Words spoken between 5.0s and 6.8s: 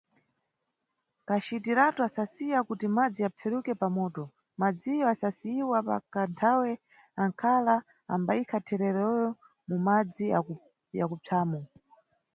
asasiyiwa pakathawe